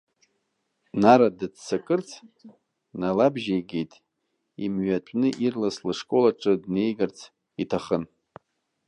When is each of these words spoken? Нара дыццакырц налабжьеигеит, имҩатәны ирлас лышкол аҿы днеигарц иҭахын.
Нара 1.01 1.27
дыццакырц 1.37 2.09
налабжьеигеит, 2.99 3.91
имҩатәны 4.63 5.29
ирлас 5.45 5.75
лышкол 5.85 6.23
аҿы 6.29 6.53
днеигарц 6.63 7.19
иҭахын. 7.61 8.03